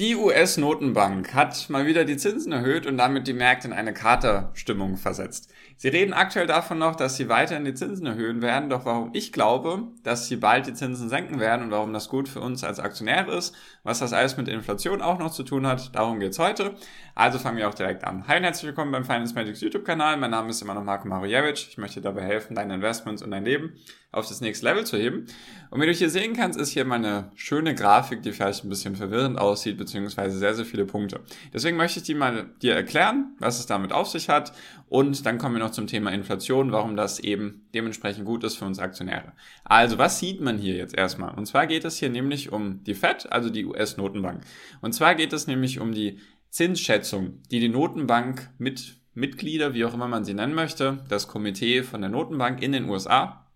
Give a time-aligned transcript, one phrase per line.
[0.00, 4.96] Die US-Notenbank hat mal wieder die Zinsen erhöht und damit die Märkte in eine Katerstimmung
[4.96, 5.52] versetzt.
[5.76, 9.30] Sie reden aktuell davon noch, dass sie weiterhin die Zinsen erhöhen werden, doch warum ich
[9.30, 12.80] glaube, dass sie bald die Zinsen senken werden und warum das gut für uns als
[12.80, 16.76] Aktionäre ist, was das alles mit Inflation auch noch zu tun hat, darum geht's heute.
[17.14, 18.26] Also fangen wir auch direkt an.
[18.26, 20.16] Hi und herzlich willkommen beim Finance Magics YouTube-Kanal.
[20.16, 21.66] Mein Name ist immer noch Marco Marujewicz.
[21.68, 23.74] Ich möchte dabei helfen, deine Investments und dein Leben
[24.12, 25.26] auf das nächste Level zu heben.
[25.70, 28.96] Und wie du hier sehen kannst, ist hier meine schöne Grafik, die vielleicht ein bisschen
[28.96, 31.20] verwirrend aussieht, beziehungsweise sehr, sehr viele Punkte.
[31.52, 34.52] Deswegen möchte ich die mal dir erklären, was es damit auf sich hat.
[34.88, 38.64] Und dann kommen wir noch zum Thema Inflation, warum das eben dementsprechend gut ist für
[38.64, 39.32] uns Aktionäre.
[39.64, 41.34] Also, was sieht man hier jetzt erstmal?
[41.34, 44.42] Und zwar geht es hier nämlich um die FED, also die US-Notenbank.
[44.80, 46.18] Und zwar geht es nämlich um die
[46.50, 51.82] Zinsschätzung, die die Notenbank mit Mitglieder, wie auch immer man sie nennen möchte, das Komitee
[51.82, 53.50] von der Notenbank in den USA,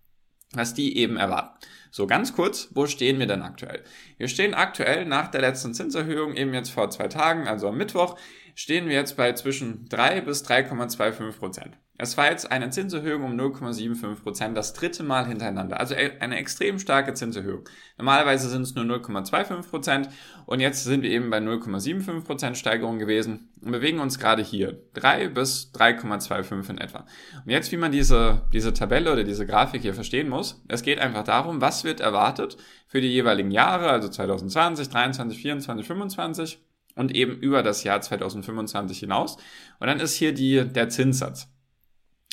[0.53, 1.59] was die eben erwarten.
[1.97, 3.85] So ganz kurz, wo stehen wir denn aktuell?
[4.17, 8.19] Wir stehen aktuell nach der letzten Zinserhöhung, eben jetzt vor zwei Tagen, also am Mittwoch,
[8.55, 11.77] stehen wir jetzt bei zwischen 3 bis 3,25 Prozent.
[11.97, 15.79] Es war jetzt eine Zinserhöhung um 0,75 Prozent, das dritte Mal hintereinander.
[15.79, 17.69] Also e- eine extrem starke Zinserhöhung.
[17.99, 20.09] Normalerweise sind es nur 0,25 Prozent
[20.45, 24.77] und jetzt sind wir eben bei 0,75 Prozent Steigerung gewesen und bewegen uns gerade hier
[24.95, 27.07] 3 bis 3,25 in etwa.
[27.45, 30.99] Und jetzt, wie man diese, diese Tabelle oder diese Grafik hier verstehen muss, es geht
[30.99, 32.57] einfach darum, was wird erwartet
[32.89, 38.99] für die jeweiligen Jahre, also 2020, 2023, 2024, 2025 und eben über das Jahr 2025
[38.99, 39.37] hinaus.
[39.81, 41.49] Und dann ist hier die, der Zinssatz.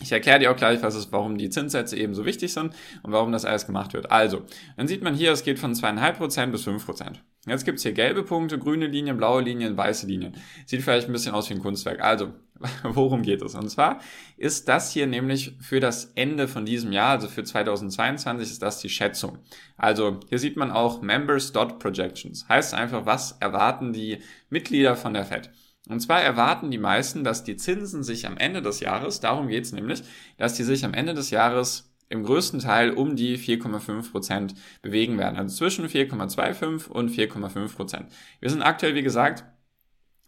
[0.01, 2.73] Ich erkläre dir auch gleich, was ist, warum die Zinssätze eben so wichtig sind
[3.03, 4.11] und warum das alles gemacht wird.
[4.11, 4.43] Also,
[4.75, 7.17] dann sieht man hier, es geht von 2,5% bis 5%.
[7.45, 10.35] Jetzt gibt's hier gelbe Punkte, grüne Linien, blaue Linien, weiße Linien.
[10.65, 12.01] Sieht vielleicht ein bisschen aus wie ein Kunstwerk.
[12.01, 12.33] Also,
[12.83, 13.55] worum geht es?
[13.55, 13.99] Und zwar
[14.37, 18.79] ist das hier nämlich für das Ende von diesem Jahr, also für 2022, ist das
[18.79, 19.39] die Schätzung.
[19.77, 22.47] Also, hier sieht man auch Members Dot Projections.
[22.47, 25.49] Heißt einfach, was erwarten die Mitglieder von der FED?
[25.89, 29.71] Und zwar erwarten die meisten, dass die Zinsen sich am Ende des Jahres, darum geht's
[29.71, 30.03] nämlich,
[30.37, 35.17] dass die sich am Ende des Jahres im größten Teil um die 4,5 Prozent bewegen
[35.17, 35.37] werden.
[35.37, 38.11] Also zwischen 4,25 und 4,5 Prozent.
[38.39, 39.45] Wir sind aktuell, wie gesagt,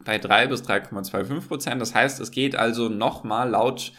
[0.05, 1.81] bei 3 bis 3,25 Prozent.
[1.81, 3.91] Das heißt, es geht also nochmal laut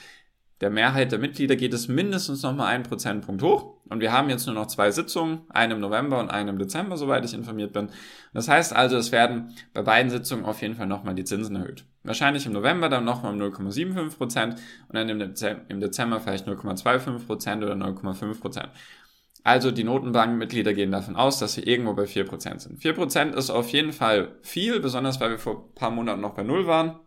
[0.60, 3.74] der Mehrheit der Mitglieder geht es mindestens nochmal einen Prozentpunkt hoch.
[3.90, 6.96] Und wir haben jetzt nur noch zwei Sitzungen, eine im November und eine im Dezember,
[6.96, 7.90] soweit ich informiert bin.
[8.32, 11.84] Das heißt also, es werden bei beiden Sitzungen auf jeden Fall nochmal die Zinsen erhöht.
[12.02, 14.54] Wahrscheinlich im November dann nochmal um 0,75 Prozent
[14.88, 18.70] und dann im Dezember vielleicht 0,25 Prozent oder 0,5 Prozent.
[19.44, 22.80] Also die Notenbankmitglieder gehen davon aus, dass sie irgendwo bei 4% sind.
[22.80, 26.42] 4% ist auf jeden Fall viel, besonders weil wir vor ein paar Monaten noch bei
[26.42, 26.98] Null waren.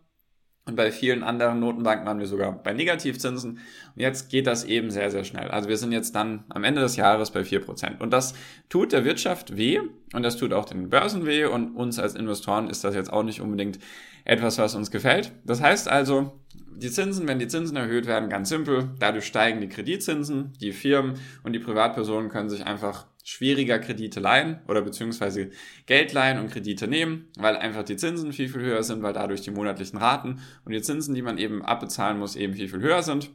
[0.68, 3.52] Und bei vielen anderen Notenbanken waren wir sogar bei Negativzinsen.
[3.52, 3.60] Und
[3.96, 5.48] jetzt geht das eben sehr, sehr schnell.
[5.48, 8.00] Also wir sind jetzt dann am Ende des Jahres bei 4%.
[8.00, 8.36] Und das
[8.70, 9.80] tut der Wirtschaft weh
[10.14, 11.46] und das tut auch den Börsen weh.
[11.46, 13.80] Und uns als Investoren ist das jetzt auch nicht unbedingt
[14.26, 15.32] etwas, was uns gefällt.
[15.46, 16.34] Das heißt also,
[16.80, 21.16] die Zinsen, wenn die Zinsen erhöht werden, ganz simpel, dadurch steigen die Kreditzinsen, die Firmen
[21.44, 25.50] und die Privatpersonen können sich einfach schwieriger Kredite leihen oder beziehungsweise
[25.86, 29.42] Geld leihen und Kredite nehmen, weil einfach die Zinsen viel, viel höher sind, weil dadurch
[29.42, 33.04] die monatlichen Raten und die Zinsen, die man eben abbezahlen muss, eben viel, viel höher
[33.04, 33.32] sind.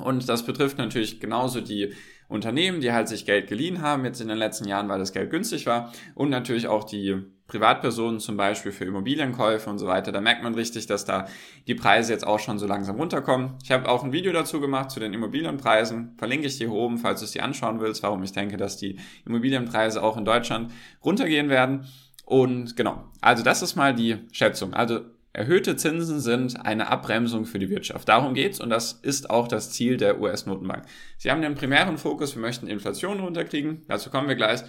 [0.00, 1.92] Und das betrifft natürlich genauso die
[2.28, 5.30] Unternehmen, die halt sich Geld geliehen haben jetzt in den letzten Jahren, weil das Geld
[5.30, 7.22] günstig war und natürlich auch die
[7.52, 10.10] Privatpersonen zum Beispiel für Immobilienkäufe und so weiter.
[10.10, 11.26] Da merkt man richtig, dass da
[11.66, 13.58] die Preise jetzt auch schon so langsam runterkommen.
[13.62, 16.14] Ich habe auch ein Video dazu gemacht zu den Immobilienpreisen.
[16.16, 18.78] Verlinke ich dir hier oben, falls du es dir anschauen willst, warum ich denke, dass
[18.78, 20.72] die Immobilienpreise auch in Deutschland
[21.04, 21.86] runtergehen werden.
[22.24, 24.72] Und genau, also das ist mal die Schätzung.
[24.72, 25.00] Also
[25.34, 28.06] Erhöhte Zinsen sind eine Abbremsung für die Wirtschaft.
[28.06, 30.84] Darum geht's und das ist auch das Ziel der US-Notenbank.
[31.16, 34.60] Sie haben den primären Fokus, wir möchten Inflation runterkriegen, dazu kommen wir gleich,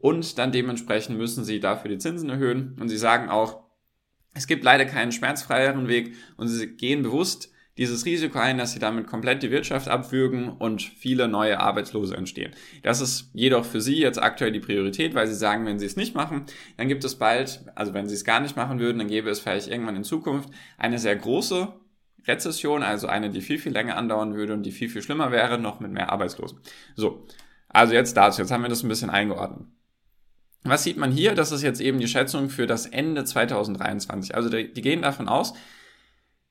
[0.00, 3.64] und dann dementsprechend müssen sie dafür die Zinsen erhöhen und sie sagen auch,
[4.34, 7.50] es gibt leider keinen schmerzfreieren Weg und sie gehen bewusst
[7.80, 12.52] dieses Risiko ein, dass sie damit komplett die Wirtschaft abwürgen und viele neue Arbeitslose entstehen.
[12.82, 15.96] Das ist jedoch für sie jetzt aktuell die Priorität, weil sie sagen, wenn sie es
[15.96, 16.44] nicht machen,
[16.76, 19.40] dann gibt es bald, also wenn sie es gar nicht machen würden, dann gäbe es
[19.40, 21.72] vielleicht irgendwann in Zukunft eine sehr große
[22.26, 25.58] Rezession, also eine, die viel, viel länger andauern würde und die viel, viel schlimmer wäre,
[25.58, 26.60] noch mit mehr Arbeitslosen.
[26.96, 27.26] So,
[27.68, 29.66] also jetzt dazu, jetzt haben wir das ein bisschen eingeordnet.
[30.62, 31.34] Was sieht man hier?
[31.34, 34.34] Das ist jetzt eben die Schätzung für das Ende 2023.
[34.34, 35.54] Also die, die gehen davon aus,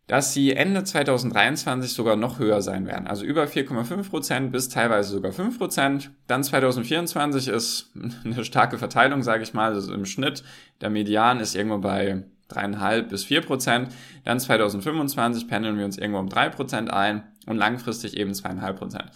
[0.07, 3.05] dass sie Ende 2023 sogar noch höher sein werden.
[3.05, 6.11] Also über 4,5 Prozent bis teilweise sogar 5 Prozent.
[6.25, 7.91] Dann 2024 ist
[8.25, 9.73] eine starke Verteilung, sage ich mal.
[9.73, 10.43] Also im Schnitt,
[10.81, 13.89] der Median ist irgendwo bei dreieinhalb bis vier Prozent.
[14.25, 19.11] Dann 2025 pendeln wir uns irgendwo um drei Prozent ein und langfristig eben zweieinhalb Prozent.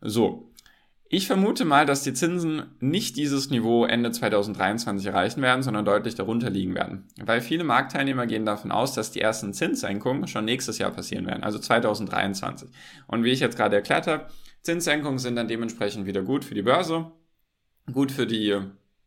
[0.00, 0.45] So.
[1.08, 6.16] Ich vermute mal, dass die Zinsen nicht dieses Niveau Ende 2023 erreichen werden, sondern deutlich
[6.16, 7.06] darunter liegen werden.
[7.22, 11.44] Weil viele Marktteilnehmer gehen davon aus, dass die ersten Zinssenkungen schon nächstes Jahr passieren werden,
[11.44, 12.68] also 2023.
[13.06, 14.26] Und wie ich jetzt gerade erklärt habe,
[14.62, 17.12] Zinssenkungen sind dann dementsprechend wieder gut für die Börse,
[17.92, 18.60] gut für die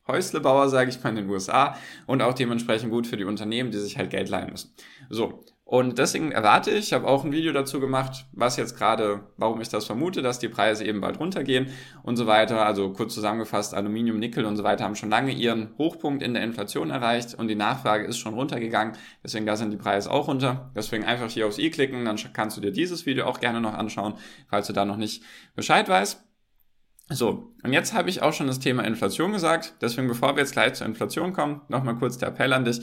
[0.07, 3.77] Häuslebauer, sage ich mal, in den USA und auch dementsprechend gut für die Unternehmen, die
[3.77, 4.73] sich halt Geld leihen müssen.
[5.09, 9.19] So, und deswegen erwarte ich, ich habe auch ein Video dazu gemacht, was jetzt gerade,
[9.37, 11.67] warum ich das vermute, dass die Preise eben bald runtergehen
[12.01, 12.65] und so weiter.
[12.65, 16.41] Also kurz zusammengefasst, Aluminium, Nickel und so weiter haben schon lange ihren Hochpunkt in der
[16.41, 18.95] Inflation erreicht und die Nachfrage ist schon runtergegangen.
[19.23, 20.71] Deswegen da sind die Preise auch runter.
[20.75, 23.75] Deswegen einfach hier aufs i klicken, dann kannst du dir dieses Video auch gerne noch
[23.75, 24.15] anschauen,
[24.49, 25.21] falls du da noch nicht
[25.55, 26.19] Bescheid weißt.
[27.09, 29.75] So, und jetzt habe ich auch schon das Thema Inflation gesagt.
[29.81, 32.81] Deswegen, bevor wir jetzt gleich zur Inflation kommen, nochmal kurz der Appell an dich.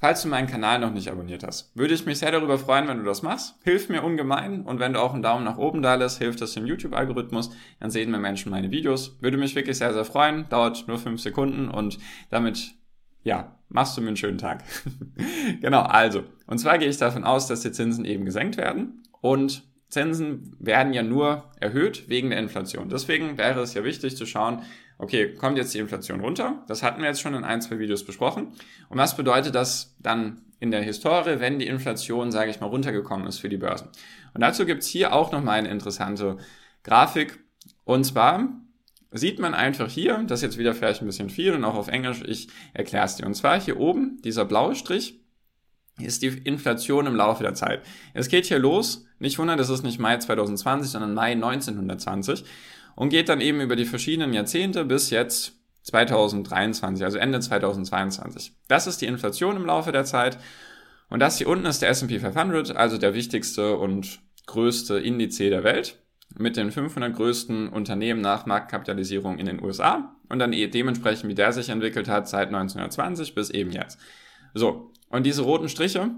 [0.00, 2.96] Falls du meinen Kanal noch nicht abonniert hast, würde ich mich sehr darüber freuen, wenn
[2.96, 3.56] du das machst.
[3.64, 6.54] Hilft mir ungemein und wenn du auch einen Daumen nach oben da lässt, hilft das
[6.54, 7.50] dem YouTube-Algorithmus,
[7.80, 9.18] dann sehen mehr Menschen meine Videos.
[9.20, 10.48] Würde mich wirklich sehr, sehr freuen.
[10.48, 11.98] Dauert nur fünf Sekunden und
[12.30, 12.72] damit,
[13.24, 14.64] ja, machst du mir einen schönen Tag.
[15.60, 16.22] genau, also.
[16.46, 20.92] Und zwar gehe ich davon aus, dass die Zinsen eben gesenkt werden und Zinsen werden
[20.92, 22.88] ja nur erhöht wegen der Inflation.
[22.88, 24.62] Deswegen wäre es ja wichtig zu schauen,
[24.98, 26.62] okay, kommt jetzt die Inflation runter?
[26.68, 28.48] Das hatten wir jetzt schon in ein, zwei Videos besprochen.
[28.88, 33.26] Und was bedeutet das dann in der Historie, wenn die Inflation, sage ich mal, runtergekommen
[33.26, 33.88] ist für die Börsen?
[34.34, 36.36] Und dazu gibt's hier auch nochmal eine interessante
[36.82, 37.40] Grafik.
[37.84, 38.48] Und zwar
[39.10, 41.88] sieht man einfach hier, das ist jetzt wieder vielleicht ein bisschen viel und auch auf
[41.88, 43.26] Englisch, ich erkläre es dir.
[43.26, 45.19] Und zwar hier oben, dieser blaue Strich,
[46.04, 47.82] ist die Inflation im Laufe der Zeit.
[48.14, 52.44] Es geht hier los, nicht wundern, das ist nicht Mai 2020, sondern Mai 1920
[52.96, 58.52] und geht dann eben über die verschiedenen Jahrzehnte bis jetzt 2023, also Ende 2022.
[58.68, 60.38] Das ist die Inflation im Laufe der Zeit.
[61.08, 65.64] Und das hier unten ist der S&P 500, also der wichtigste und größte Indiz der
[65.64, 65.96] Welt
[66.36, 71.34] mit den 500 größten Unternehmen nach Marktkapitalisierung in den USA und dann eh dementsprechend, wie
[71.34, 73.98] der sich entwickelt hat seit 1920 bis eben jetzt.
[74.54, 76.10] So, und diese roten Striche,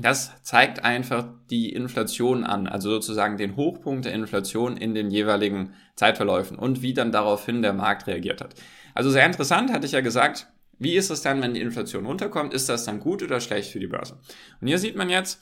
[0.00, 5.74] das zeigt einfach die Inflation an, also sozusagen den Hochpunkt der Inflation in den jeweiligen
[5.94, 8.54] Zeitverläufen und wie dann daraufhin der Markt reagiert hat.
[8.94, 10.48] Also sehr interessant, hatte ich ja gesagt,
[10.78, 12.52] wie ist es dann, wenn die Inflation runterkommt?
[12.52, 14.18] Ist das dann gut oder schlecht für die Börse?
[14.60, 15.40] Und hier sieht man jetzt,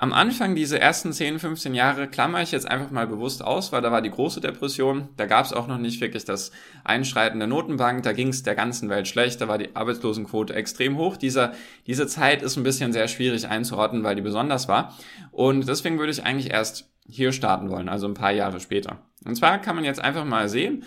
[0.00, 3.82] am Anfang, diese ersten 10, 15 Jahre, klammer ich jetzt einfach mal bewusst aus, weil
[3.82, 6.52] da war die große Depression, da gab es auch noch nicht wirklich das
[6.84, 10.96] Einschreiten der Notenbank, da ging es der ganzen Welt schlecht, da war die Arbeitslosenquote extrem
[10.96, 11.18] hoch.
[11.18, 11.52] Dieser,
[11.86, 14.96] diese Zeit ist ein bisschen sehr schwierig einzuordnen, weil die besonders war.
[15.32, 19.02] Und deswegen würde ich eigentlich erst hier starten wollen, also ein paar Jahre später.
[19.26, 20.82] Und zwar kann man jetzt einfach mal sehen,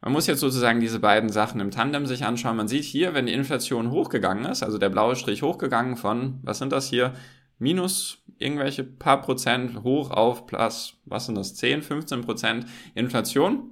[0.00, 2.56] man muss jetzt sozusagen diese beiden Sachen im Tandem sich anschauen.
[2.56, 6.58] Man sieht hier, wenn die Inflation hochgegangen ist, also der blaue Strich hochgegangen von, was
[6.58, 7.12] sind das hier,
[7.62, 13.70] minus irgendwelche paar Prozent hoch auf plus, was sind das, 10, 15 Prozent Inflation,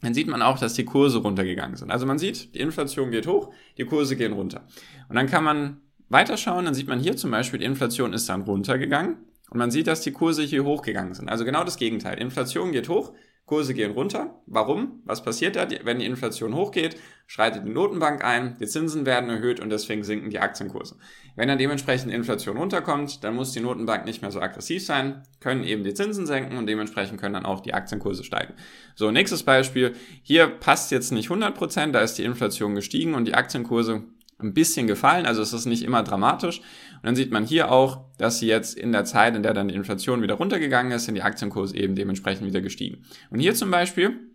[0.00, 1.92] dann sieht man auch, dass die Kurse runtergegangen sind.
[1.92, 4.66] Also man sieht, die Inflation geht hoch, die Kurse gehen runter.
[5.08, 8.42] Und dann kann man weiterschauen, dann sieht man hier zum Beispiel, die Inflation ist dann
[8.42, 9.18] runtergegangen
[9.50, 11.28] und man sieht, dass die Kurse hier hochgegangen sind.
[11.28, 12.18] Also genau das Gegenteil.
[12.18, 13.12] Inflation geht hoch,
[13.52, 14.40] Kurse gehen runter.
[14.46, 15.02] Warum?
[15.04, 15.68] Was passiert da?
[15.84, 16.96] Wenn die Inflation hochgeht,
[17.26, 20.96] schreitet die Notenbank ein, die Zinsen werden erhöht und deswegen sinken die Aktienkurse.
[21.36, 25.64] Wenn dann dementsprechend Inflation runterkommt, dann muss die Notenbank nicht mehr so aggressiv sein, können
[25.64, 28.54] eben die Zinsen senken und dementsprechend können dann auch die Aktienkurse steigen.
[28.94, 29.92] So, nächstes Beispiel.
[30.22, 34.04] Hier passt jetzt nicht 100%, da ist die Inflation gestiegen und die Aktienkurse
[34.42, 36.58] ein bisschen gefallen, also es ist nicht immer dramatisch.
[36.58, 39.68] Und dann sieht man hier auch, dass sie jetzt in der Zeit, in der dann
[39.68, 43.04] die Inflation wieder runtergegangen ist, sind die Aktienkurse eben dementsprechend wieder gestiegen.
[43.30, 44.31] Und hier zum Beispiel,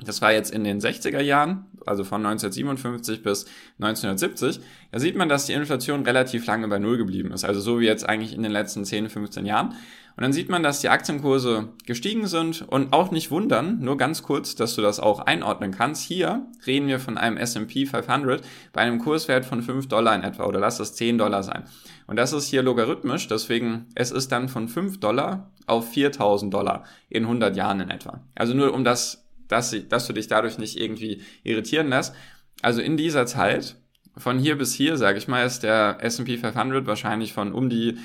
[0.00, 3.46] das war jetzt in den 60er Jahren, also von 1957 bis
[3.80, 4.60] 1970,
[4.92, 7.44] da sieht man, dass die Inflation relativ lange bei Null geblieben ist.
[7.44, 9.74] Also so wie jetzt eigentlich in den letzten 10, 15 Jahren.
[10.18, 14.24] Und dann sieht man, dass die Aktienkurse gestiegen sind und auch nicht wundern, nur ganz
[14.24, 16.02] kurz, dass du das auch einordnen kannst.
[16.02, 20.46] Hier reden wir von einem S&P 500 bei einem Kurswert von 5 Dollar in etwa
[20.46, 21.62] oder lass es 10 Dollar sein.
[22.08, 26.82] Und das ist hier logarithmisch, deswegen es ist dann von 5 Dollar auf 4000 Dollar
[27.08, 28.20] in 100 Jahren in etwa.
[28.34, 32.14] Also nur um das, dass, dass du dich dadurch nicht irgendwie irritieren lässt.
[32.62, 33.76] Also in dieser Zeit
[34.16, 37.98] von hier bis hier, sage ich mal, ist der S&P 500 wahrscheinlich von um die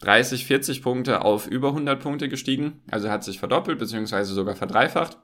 [0.00, 2.82] 30, 40 Punkte auf über 100 Punkte gestiegen.
[2.90, 5.18] Also hat sich verdoppelt beziehungsweise sogar verdreifacht.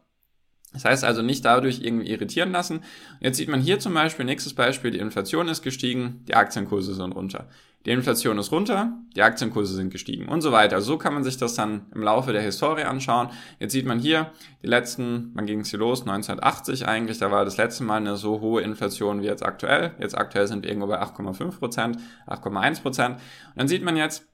[0.72, 2.84] Das heißt also nicht dadurch irgendwie irritieren lassen.
[3.20, 7.12] Jetzt sieht man hier zum Beispiel, nächstes Beispiel, die Inflation ist gestiegen, die Aktienkurse sind
[7.12, 7.48] runter.
[7.88, 10.82] Die Inflation ist runter, die Aktienkurse sind gestiegen und so weiter.
[10.82, 13.30] So kann man sich das dann im Laufe der Historie anschauen.
[13.60, 14.30] Jetzt sieht man hier,
[14.62, 16.02] die letzten, wann ging es hier los?
[16.02, 19.94] 1980 eigentlich, da war das letzte Mal eine so hohe Inflation wie jetzt aktuell.
[19.98, 23.14] Jetzt aktuell sind wir irgendwo bei 8,5 Prozent, 8,1 Prozent.
[23.14, 24.28] Und dann sieht man jetzt,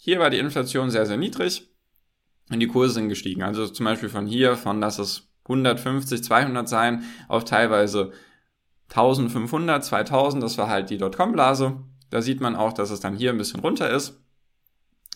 [0.00, 1.70] hier war die Inflation sehr, sehr niedrig
[2.50, 3.44] und die Kurse sind gestiegen.
[3.44, 8.10] Also zum Beispiel von hier, von dass es 150, 200 sein, auf teilweise
[8.88, 11.76] 1500, 2000, das war halt die Dotcom-Blase.
[12.10, 14.20] Da sieht man auch, dass es dann hier ein bisschen runter ist.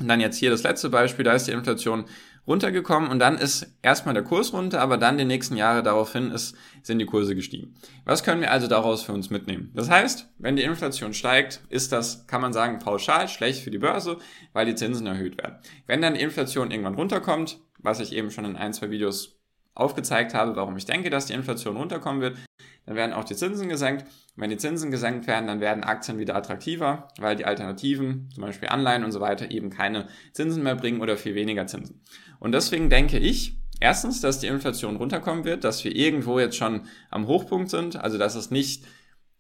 [0.01, 2.07] Und dann jetzt hier das letzte Beispiel, da ist die Inflation
[2.47, 6.57] runtergekommen und dann ist erstmal der Kurs runter, aber dann die nächsten Jahre daraufhin ist,
[6.83, 7.75] sind die Kurse gestiegen.
[8.05, 9.71] Was können wir also daraus für uns mitnehmen?
[9.75, 13.79] Das heißt, wenn die Inflation steigt, ist das, kann man sagen, pauschal schlecht für die
[13.79, 14.19] Börse,
[14.53, 15.59] weil die Zinsen erhöht werden.
[15.87, 19.39] Wenn dann die Inflation irgendwann runterkommt, was ich eben schon in ein, zwei Videos
[19.75, 22.39] aufgezeigt habe, warum ich denke, dass die Inflation runterkommen wird,
[22.87, 24.05] dann werden auch die Zinsen gesenkt.
[24.35, 28.69] wenn die Zinsen gesenkt werden, dann werden Aktien wieder attraktiver, weil die Alternativen, zum Beispiel
[28.69, 32.01] Anleihen und so weiter, eben keine Zinsen mehr bringen oder viel weniger Zinsen.
[32.41, 36.87] Und deswegen denke ich, erstens, dass die Inflation runterkommen wird, dass wir irgendwo jetzt schon
[37.11, 38.87] am Hochpunkt sind, also dass es nicht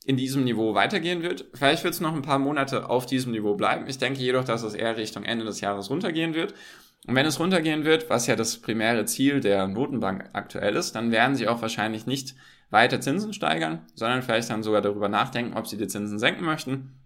[0.04, 1.46] in diesem Niveau weitergehen wird.
[1.54, 3.86] Vielleicht wird es noch ein paar Monate auf diesem Niveau bleiben.
[3.86, 6.54] Ich denke jedoch, dass es eher Richtung Ende des Jahres runtergehen wird.
[7.06, 11.10] Und wenn es runtergehen wird, was ja das primäre Ziel der Notenbank aktuell ist, dann
[11.10, 12.34] werden sie auch wahrscheinlich nicht
[12.72, 16.98] weiter Zinsen steigern, sondern vielleicht dann sogar darüber nachdenken, ob sie die Zinsen senken möchten.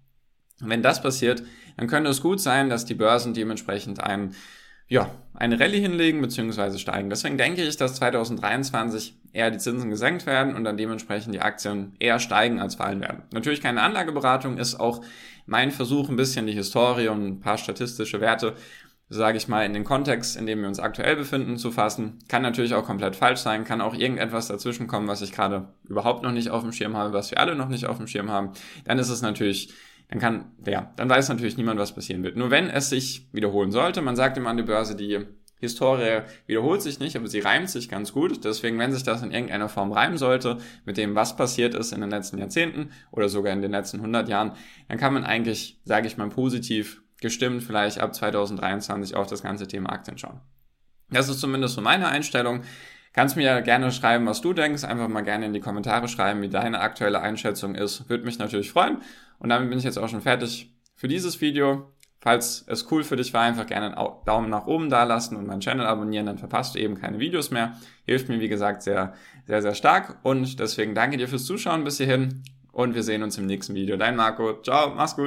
[0.63, 1.43] Und wenn das passiert,
[1.77, 4.35] dann könnte es gut sein, dass die Börsen dementsprechend ein,
[4.89, 6.79] ja, eine Rallye hinlegen bzw.
[6.79, 7.11] steigen.
[7.11, 11.95] Deswegen denke ich, dass 2023 eher die Zinsen gesenkt werden und dann dementsprechend die Aktien
[11.99, 13.25] eher steigen als fallen werden.
[13.33, 15.05] Natürlich keine Anlageberatung ist auch
[15.47, 18.55] mein Versuch, ein bisschen die Historie und ein paar statistische Werte
[19.09, 22.19] sage ich mal, in den Kontext, in dem wir uns aktuell befinden, zu fassen.
[22.29, 26.25] Kann natürlich auch komplett falsch sein, kann auch irgendetwas dazwischen kommen, was ich gerade überhaupt
[26.25, 28.53] noch nicht auf dem Schirm habe, was wir alle noch nicht auf dem Schirm haben.
[28.85, 29.73] Dann ist es natürlich,
[30.09, 32.37] dann kann, ja, dann weiß natürlich niemand, was passieren wird.
[32.37, 35.25] Nur wenn es sich wiederholen sollte, man sagt immer an die Börse, die
[35.59, 38.45] Historie wiederholt sich nicht, aber sie reimt sich ganz gut.
[38.45, 42.01] Deswegen, wenn sich das in irgendeiner Form reimen sollte mit dem, was passiert ist in
[42.01, 44.53] den letzten Jahrzehnten oder sogar in den letzten 100 Jahren,
[44.89, 49.67] dann kann man eigentlich, sage ich mal, positiv gestimmt vielleicht ab 2023 auf das ganze
[49.67, 50.41] Thema Aktien schauen.
[51.11, 52.63] Das ist zumindest so meine Einstellung.
[53.13, 54.85] Kannst mir ja gerne schreiben, was du denkst.
[54.85, 58.09] Einfach mal gerne in die Kommentare schreiben, wie deine aktuelle Einschätzung ist.
[58.09, 58.99] Würde mich natürlich freuen.
[59.41, 61.93] Und damit bin ich jetzt auch schon fertig für dieses Video.
[62.21, 65.47] Falls es cool für dich war, einfach gerne einen Daumen nach oben da lassen und
[65.47, 67.77] meinen Channel abonnieren, dann verpasst du eben keine Videos mehr.
[68.05, 69.15] Hilft mir, wie gesagt, sehr,
[69.47, 70.19] sehr, sehr stark.
[70.23, 72.43] Und deswegen danke dir fürs Zuschauen bis hierhin
[72.77, 73.97] und wir sehen uns im nächsten Video.
[73.97, 74.61] Dein Marco.
[74.63, 75.25] Ciao, mach's gut.